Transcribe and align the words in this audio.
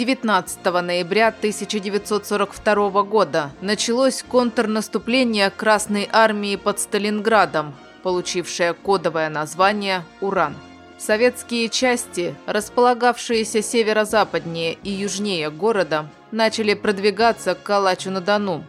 19 0.00 0.64
ноября 0.64 1.28
1942 1.28 3.02
года 3.02 3.50
началось 3.60 4.24
контрнаступление 4.26 5.50
Красной 5.50 6.08
Армии 6.10 6.56
под 6.56 6.80
Сталинградом, 6.80 7.74
получившее 8.02 8.72
кодовое 8.72 9.28
название 9.28 10.04
«Уран». 10.22 10.56
Советские 10.96 11.68
части, 11.68 12.34
располагавшиеся 12.46 13.60
северо-западнее 13.60 14.72
и 14.82 14.90
южнее 14.90 15.50
города, 15.50 16.08
начали 16.30 16.72
продвигаться 16.72 17.54
к 17.54 17.62
Калачу-на-Дону. 17.62 18.64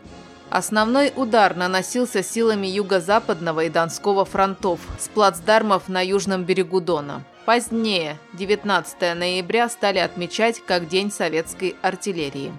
Основной 0.49 1.13
удар 1.15 1.55
наносился 1.55 2.23
силами 2.23 2.67
Юго-Западного 2.67 3.63
и 3.63 3.69
Донского 3.69 4.25
фронтов 4.25 4.81
с 4.99 5.07
плацдармов 5.07 5.87
на 5.87 6.05
южном 6.05 6.43
берегу 6.43 6.81
Дона. 6.81 7.23
Позднее, 7.45 8.17
19 8.33 9.15
ноября, 9.15 9.67
стали 9.67 9.97
отмечать 9.97 10.61
как 10.63 10.87
День 10.87 11.11
советской 11.11 11.75
артиллерии. 11.81 12.53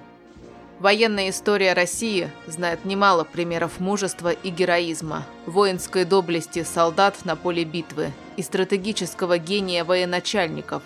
Военная 0.81 1.31
история 1.31 1.73
России 1.73 2.29
знает 2.49 2.85
немало 2.85 3.23
примеров 3.23 3.79
мужества 3.79 4.31
и 4.33 4.51
героизма, 4.51 5.25
воинской 5.47 6.05
доблести 6.05 6.65
солдат 6.65 7.25
на 7.25 7.37
поле 7.37 7.63
битвы 7.63 8.11
и 8.37 8.43
стратегического 8.43 9.39
гения 9.39 9.85
военачальников. 9.85 10.83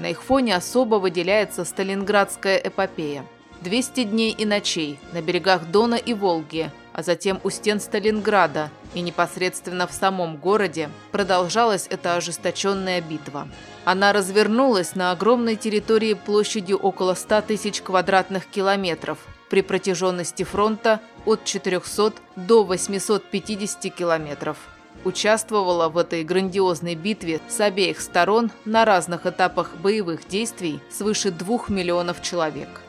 На 0.00 0.10
их 0.10 0.24
фоне 0.24 0.56
особо 0.56 0.96
выделяется 0.96 1.64
Сталинградская 1.64 2.56
эпопея. 2.56 3.24
200 3.60 4.04
дней 4.04 4.32
и 4.32 4.44
ночей 4.44 4.98
на 5.12 5.22
берегах 5.22 5.66
Дона 5.66 5.94
и 5.94 6.14
Волги– 6.14 6.72
а 6.96 7.02
затем 7.02 7.40
у 7.44 7.50
стен 7.50 7.78
Сталинграда 7.78 8.70
и 8.94 9.02
непосредственно 9.02 9.86
в 9.86 9.92
самом 9.92 10.38
городе 10.38 10.88
продолжалась 11.12 11.86
эта 11.90 12.16
ожесточенная 12.16 13.02
битва. 13.02 13.48
Она 13.84 14.14
развернулась 14.14 14.94
на 14.94 15.10
огромной 15.10 15.56
территории 15.56 16.14
площадью 16.14 16.78
около 16.78 17.12
100 17.12 17.42
тысяч 17.42 17.82
квадратных 17.82 18.46
километров 18.46 19.18
при 19.50 19.60
протяженности 19.60 20.42
фронта 20.42 21.00
от 21.26 21.44
400 21.44 22.14
до 22.34 22.64
850 22.64 23.94
километров. 23.94 24.56
Участвовала 25.04 25.90
в 25.90 25.98
этой 25.98 26.24
грандиозной 26.24 26.94
битве 26.94 27.40
с 27.46 27.60
обеих 27.60 28.00
сторон 28.00 28.50
на 28.64 28.86
разных 28.86 29.26
этапах 29.26 29.76
боевых 29.82 30.26
действий 30.26 30.80
свыше 30.90 31.30
2 31.30 31.64
миллионов 31.68 32.22
человек. 32.22 32.85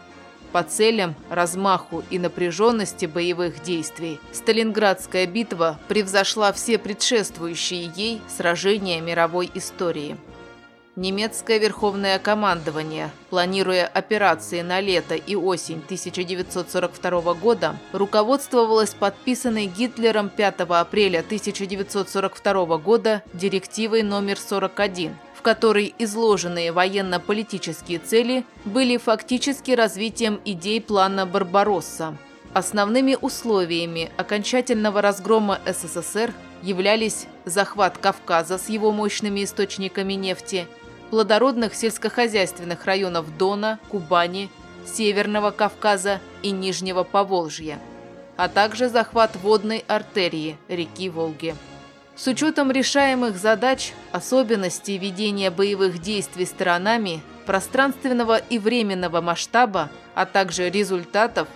По 0.57 0.63
целям, 0.63 1.13
размаху 1.29 2.03
и 2.09 2.17
напряженности 2.17 3.05
боевых 3.05 3.61
действий 3.61 4.19
Сталинградская 4.31 5.27
битва 5.27 5.77
превзошла 5.87 6.51
все 6.51 6.79
предшествующие 6.79 7.91
ей 7.95 8.21
сражения 8.27 8.99
мировой 8.99 9.51
истории. 9.53 10.17
Немецкое 10.95 11.59
верховное 11.59 12.17
командование, 12.17 13.11
планируя 13.29 13.85
операции 13.85 14.63
на 14.63 14.79
лето 14.79 15.13
и 15.13 15.35
осень 15.35 15.83
1942 15.85 17.35
года, 17.35 17.77
руководствовалось 17.93 18.95
подписанной 18.95 19.67
Гитлером 19.67 20.29
5 20.29 20.61
апреля 20.61 21.19
1942 21.19 22.77
года 22.79 23.21
директивой 23.31 24.01
номер 24.01 24.39
41 24.39 25.15
в 25.37 25.43
которой 25.43 25.93
изложенные 25.99 26.71
военно-политические 26.71 27.99
цели 27.99 28.43
были 28.65 28.97
фактически 28.97 29.71
развитием 29.71 30.41
идей 30.45 30.81
плана 30.81 31.27
Барбаросса. 31.27 32.17
Основными 32.53 33.15
условиями 33.21 34.09
окончательного 34.17 34.99
разгрома 35.01 35.59
СССР 35.65 36.33
являлись 36.63 37.27
захват 37.45 37.99
Кавказа 37.99 38.57
с 38.57 38.67
его 38.67 38.91
мощными 38.91 39.43
источниками 39.43 40.13
нефти, 40.13 40.65
плодородных 41.11 41.75
сельскохозяйственных 41.75 42.85
районов 42.85 43.37
Дона, 43.37 43.79
Кубани, 43.89 44.49
Северного 44.87 45.51
Кавказа 45.51 46.19
и 46.41 46.49
Нижнего 46.49 47.03
Поволжья, 47.03 47.77
а 48.37 48.47
также 48.47 48.89
захват 48.89 49.35
водной 49.35 49.83
артерии 49.87 50.57
реки 50.67 51.09
Волги. 51.09 51.53
С 52.17 52.25
учетом 52.25 52.71
решаемых 52.71 53.37
задач, 53.37 53.93
особенностей 54.11 54.97
ведения 54.97 55.51
боевых 55.51 56.01
действий 56.01 56.47
сторонами, 56.47 57.21
пространственного 57.45 58.37
и 58.37 58.57
временного 58.57 59.21
масштаба, 59.21 59.91
а 60.15 60.25
также 60.25 60.71
результатов, 60.71 61.47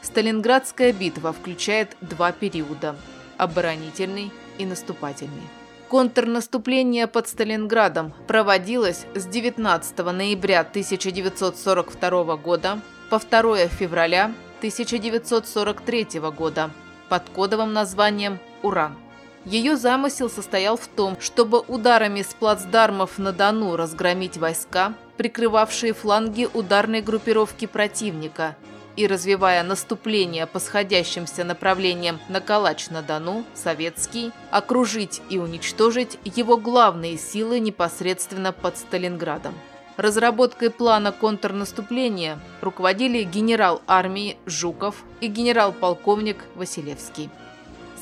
Сталинградская 0.00 0.94
битва 0.94 1.34
включает 1.34 1.96
два 2.00 2.32
периода– 2.32 2.96
оборонительный 3.36 4.32
и 4.56 4.64
наступательный. 4.64 5.42
Контрнаступление 5.88 7.08
под 7.08 7.28
Сталинградом 7.28 8.14
проводилось 8.26 9.04
с 9.14 9.26
19 9.26 9.98
ноября 9.98 10.60
1942 10.60 12.36
года 12.36 12.80
по 13.10 13.18
2 13.18 13.68
февраля 13.68 14.32
1943 14.60 16.20
года 16.34 16.70
под 17.10 17.28
кодовым 17.28 17.74
названием 17.74 18.38
«Уран». 18.62 19.05
Ее 19.46 19.76
замысел 19.76 20.28
состоял 20.28 20.76
в 20.76 20.88
том, 20.88 21.16
чтобы 21.20 21.60
ударами 21.60 22.22
с 22.22 22.34
плацдармов 22.34 23.16
на 23.18 23.30
Дону 23.32 23.76
разгромить 23.76 24.36
войска, 24.36 24.92
прикрывавшие 25.16 25.92
фланги 25.92 26.48
ударной 26.52 27.00
группировки 27.00 27.66
противника, 27.66 28.56
и, 28.96 29.06
развивая 29.06 29.62
наступление 29.62 30.46
по 30.46 30.58
сходящимся 30.58 31.44
направлениям 31.44 32.18
на 32.28 32.40
Калач-на-Дону, 32.40 33.44
Советский, 33.54 34.32
окружить 34.50 35.22
и 35.30 35.38
уничтожить 35.38 36.18
его 36.24 36.56
главные 36.56 37.16
силы 37.16 37.60
непосредственно 37.60 38.52
под 38.52 38.76
Сталинградом. 38.78 39.54
Разработкой 39.96 40.70
плана 40.70 41.12
контрнаступления 41.12 42.40
руководили 42.62 43.22
генерал 43.22 43.80
армии 43.86 44.38
Жуков 44.44 45.04
и 45.20 45.28
генерал-полковник 45.28 46.44
Василевский 46.56 47.30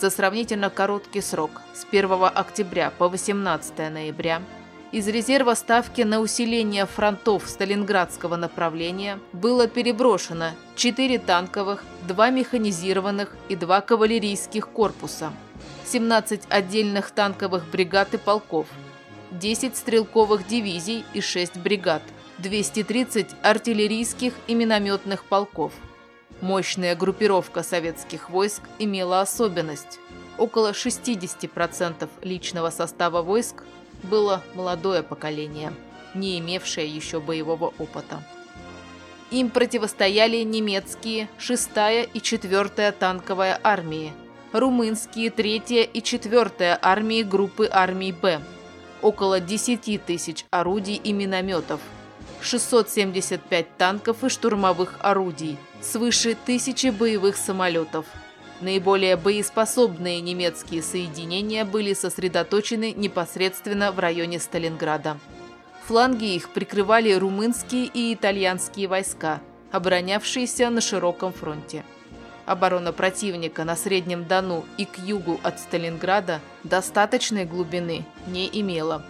за 0.01 0.11
сравнительно 0.11 0.71
короткий 0.71 1.21
срок 1.21 1.63
с 1.75 1.87
1 1.91 2.11
октября 2.35 2.91
по 2.91 3.09
18 3.09 3.79
ноября 3.91 4.43
из 4.93 5.09
резерва 5.09 5.55
ставки 5.55 6.03
на 6.03 6.21
усиление 6.21 6.87
фронтов 6.87 7.49
Сталинградского 7.49 8.37
направления 8.37 9.19
было 9.33 9.67
переброшено 9.67 10.51
4 10.77 11.19
танковых, 11.19 11.85
2 12.07 12.31
механизированных 12.31 13.37
и 13.49 13.57
2 13.57 13.81
кавалерийских 13.81 14.69
корпуса, 14.69 15.33
17 15.87 16.43
отдельных 16.49 17.11
танковых 17.11 17.69
бригад 17.69 18.15
и 18.15 18.19
полков, 18.19 18.67
10 19.33 19.77
стрелковых 19.77 20.47
дивизий 20.47 21.05
и 21.13 21.21
6 21.21 21.57
бригад, 21.57 22.03
230 22.39 23.27
артиллерийских 23.43 24.33
и 24.47 24.55
минометных 24.55 25.25
полков– 25.25 25.73
Мощная 26.45 26.95
группировка 26.95 27.63
советских 27.63 28.29
войск 28.29 28.61
имела 28.79 29.23
особенность. 29.23 29.99
Около 30.37 30.73
60% 30.73 32.07
личного 32.21 32.69
состава 32.69 33.23
войск 33.23 33.63
было 34.03 34.43
молодое 34.55 35.03
поколение, 35.03 35.73
не 36.15 36.39
имевшее 36.39 36.87
еще 36.87 37.19
боевого 37.19 37.73
опыта. 37.79 38.23
Им 39.31 39.49
противостояли 39.49 40.43
немецкие 40.43 41.31
6-я 41.39 42.03
и 42.03 42.19
4-я 42.19 42.93
танковая 42.93 43.59
армии, 43.63 44.13
румынские 44.53 45.29
3-я 45.29 45.85
и 45.85 46.01
4-я 46.01 46.79
армии 46.83 47.23
группы 47.23 47.67
армий 47.73 48.13
«Б», 48.13 48.43
около 49.01 49.41
10 49.41 50.05
тысяч 50.05 50.45
орудий 50.51 50.97
и 50.97 51.15
минометов, 51.15 51.81
675 52.45 53.77
танков 53.77 54.23
и 54.25 54.29
штурмовых 54.29 54.97
орудий– 55.01 55.57
свыше 55.81 56.37
тысячи 56.47 56.89
боевых 56.89 57.37
самолетов. 57.37 58.07
Наиболее 58.61 59.17
боеспособные 59.17 60.21
немецкие 60.21 60.83
соединения 60.83 61.65
были 61.65 61.93
сосредоточены 61.93 62.93
непосредственно 62.93 63.93
в 63.93 63.99
районе 63.99 64.39
Сталинграда. 64.39 65.19
Фланги 65.87 66.35
их 66.35 66.51
прикрывали 66.51 67.13
румынские 67.13 67.87
и 67.87 68.15
итальянские 68.15 68.89
войска, 68.89 69.41
оборонявшиеся 69.73 70.71
на 70.71 70.81
широком 70.81 71.33
фронте. 71.33 71.85
Оборона 72.47 72.93
противника 72.93 73.65
на 73.65 73.75
Среднем 73.75 74.25
Дону 74.25 74.65
и 74.77 74.85
к 74.85 74.99
югу 74.99 75.41
от 75.43 75.59
Сталинграда 75.59 76.41
достаточной 76.63 77.45
глубины 77.45 78.05
не 78.27 78.49
имела. 78.53 79.05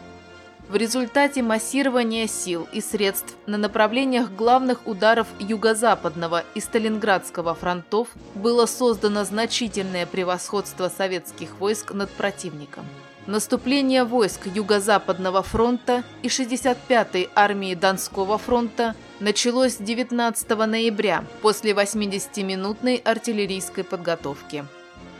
В 0.69 0.77
результате 0.77 1.43
массирования 1.43 2.27
сил 2.27 2.67
и 2.73 2.81
средств 2.81 3.37
на 3.47 3.59
направлениях 3.59 4.31
главных 4.33 4.87
ударов 4.87 5.27
Юго-Западного 5.39 6.43
и 6.55 6.61
Сталинградского 6.61 7.55
фронтов 7.55 8.09
было 8.35 8.65
создано 8.65 9.25
значительное 9.25 10.07
превосходство 10.07 10.89
советских 10.89 11.61
войск 11.61 11.93
над 11.93 12.11
противником. 12.11 12.87
Наступление 13.27 14.05
войск 14.05 14.47
Юго-Западного 14.47 15.43
фронта 15.43 16.03
и 16.23 16.29
65-й 16.29 17.29
армии 17.35 17.75
Донского 17.75 18.39
фронта 18.39 18.95
началось 19.21 19.77
19 19.77 20.49
ноября 20.51 21.25
после 21.43 21.73
80-минутной 21.73 22.97
артиллерийской 22.97 23.85
подготовки. 23.85 24.65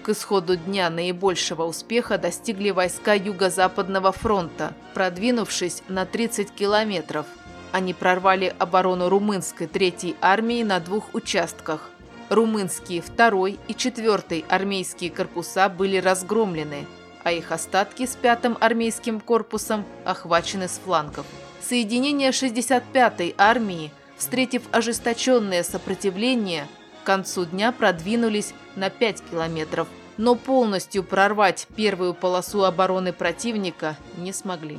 К 0.05 0.11
исходу 0.11 0.57
дня 0.59 0.91
наибольшего 0.91 1.63
успеха 1.63 2.19
достигли 2.19 2.69
войска 2.69 3.15
Юго-Западного 3.15 4.13
фронта, 4.13 4.75
продвинувшись 4.93 5.83
на 5.89 6.05
30 6.05 6.51
километров. 6.51 7.25
Они 7.73 7.95
прорвали 7.95 8.55
оборону 8.59 9.09
румынской 9.09 9.67
третьей 9.67 10.15
армии 10.21 10.63
на 10.63 10.79
двух 10.79 11.15
участках. 11.15 11.89
Румынские 12.29 13.01
второй 13.01 13.59
и 13.67 13.75
четвертый 13.75 14.45
армейские 14.51 15.11
корпуса 15.11 15.71
были 15.71 15.97
разгромлены, 15.97 16.85
а 17.23 17.33
их 17.33 17.51
остатки 17.51 18.05
с 18.05 18.15
пятым 18.15 18.59
армейским 18.61 19.21
корпусом 19.21 19.87
охвачены 20.05 20.69
с 20.69 20.83
флангов. 20.85 21.25
Соединение 21.67 22.29
65-й 22.29 23.35
армии, 23.39 23.91
встретив 24.19 24.65
ожесточенное 24.71 25.63
сопротивление, 25.63 26.69
к 27.03 27.07
концу 27.07 27.47
дня 27.47 27.73
продвинулись 27.73 28.53
на 28.77 28.91
5 28.91 29.23
километров, 29.31 29.89
но 30.17 30.35
полностью 30.35 31.03
прорвать 31.03 31.67
первую 31.77 32.15
полосу 32.15 32.65
обороны 32.65 33.13
противника 33.13 33.97
не 34.17 34.33
смогли. 34.33 34.79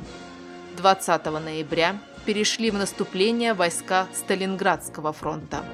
20 0.76 1.24
ноября 1.26 1.96
перешли 2.24 2.70
в 2.70 2.74
наступление 2.74 3.54
войска 3.54 4.06
Сталинградского 4.14 5.12
фронта. 5.12 5.64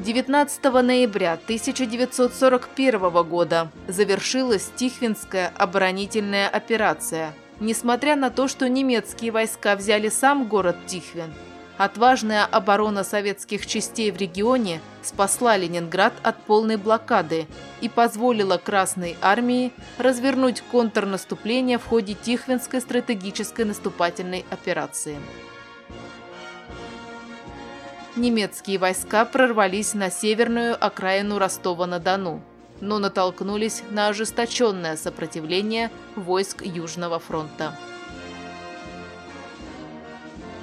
19 0.00 0.64
ноября 0.64 1.34
1941 1.34 3.22
года 3.22 3.70
завершилась 3.86 4.70
Тихвинская 4.74 5.52
оборонительная 5.56 6.48
операция. 6.48 7.34
Несмотря 7.60 8.16
на 8.16 8.30
то, 8.30 8.48
что 8.48 8.66
немецкие 8.66 9.30
войска 9.30 9.76
взяли 9.76 10.08
сам 10.08 10.48
город 10.48 10.76
Тихвин, 10.86 11.34
Отважная 11.80 12.44
оборона 12.44 13.04
советских 13.04 13.66
частей 13.66 14.10
в 14.10 14.18
регионе 14.18 14.82
спасла 15.00 15.56
Ленинград 15.56 16.12
от 16.22 16.44
полной 16.44 16.76
блокады 16.76 17.46
и 17.80 17.88
позволила 17.88 18.58
Красной 18.58 19.16
армии 19.22 19.72
развернуть 19.96 20.62
контрнаступление 20.70 21.78
в 21.78 21.86
ходе 21.86 22.12
Тихвинской 22.12 22.82
стратегической 22.82 23.64
наступательной 23.64 24.44
операции. 24.50 25.16
Немецкие 28.14 28.76
войска 28.76 29.24
прорвались 29.24 29.94
на 29.94 30.10
северную 30.10 30.76
окраину 30.78 31.38
Ростова-на-Дону, 31.38 32.42
но 32.82 32.98
натолкнулись 32.98 33.84
на 33.88 34.08
ожесточенное 34.08 34.98
сопротивление 34.98 35.90
войск 36.14 36.60
Южного 36.62 37.18
фронта. 37.18 37.74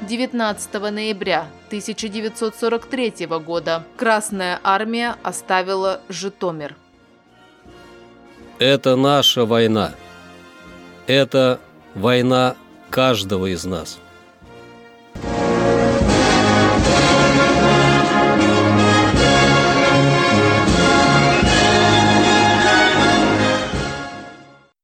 19 0.02 0.74
ноября 0.92 1.48
1943 1.68 3.28
года 3.44 3.84
Красная 3.96 4.60
Армия 4.64 5.16
оставила 5.24 6.02
Житомир. 6.08 6.76
Это 8.60 8.96
наша 8.96 9.46
война. 9.46 9.94
Это 11.08 11.60
война 11.96 12.56
каждого 12.90 13.48
из 13.48 13.66
нас. 13.66 14.00